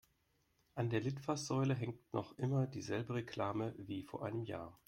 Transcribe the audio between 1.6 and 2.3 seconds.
hängt